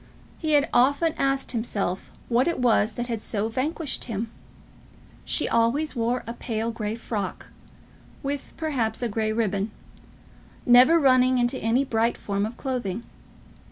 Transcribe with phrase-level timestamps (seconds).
[0.39, 4.31] He had often asked himself what it was that had so vanquished him.
[5.25, 7.51] She always wore a pale grey frock,
[8.23, 9.69] with, perhaps, a grey ribbon,
[10.65, 13.03] never running into any bright form of clothing.